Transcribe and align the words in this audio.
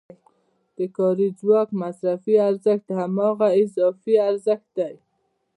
د 0.77 0.79
کاري 0.97 1.27
ځواک 1.39 1.69
مصرفي 1.81 2.35
ارزښت 2.49 2.87
هماغه 2.99 3.47
اضافي 3.61 4.15
ارزښت 4.29 4.67
دی 4.77 4.95